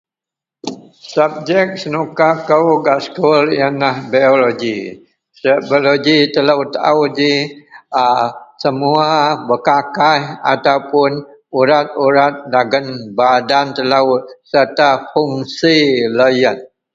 [1.11, 4.77] Sabjek senukakou gak sekul yenlah biologi.
[5.69, 7.33] Biologi telou taao ji
[8.03, 8.05] a
[8.61, 9.09] semua
[9.47, 11.11] bekakaih ataupuun
[11.59, 12.85] urat-urat dagen
[13.17, 14.07] badan telou
[14.51, 15.77] serta fungsi
[16.17, 16.57] loyen